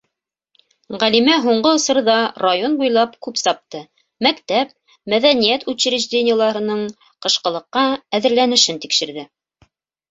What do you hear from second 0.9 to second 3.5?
Ғәлимә һуңғы осорҙа район буйлап күп